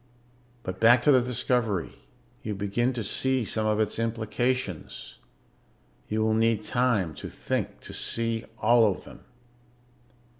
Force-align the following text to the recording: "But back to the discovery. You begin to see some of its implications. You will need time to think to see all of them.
"But 0.63 0.79
back 0.79 1.03
to 1.03 1.11
the 1.11 1.21
discovery. 1.21 1.93
You 2.41 2.55
begin 2.55 2.91
to 2.93 3.03
see 3.03 3.43
some 3.43 3.67
of 3.67 3.79
its 3.79 3.99
implications. 3.99 5.19
You 6.07 6.23
will 6.23 6.33
need 6.33 6.63
time 6.63 7.13
to 7.13 7.29
think 7.29 7.81
to 7.81 7.93
see 7.93 8.45
all 8.57 8.91
of 8.91 9.03
them. 9.03 9.19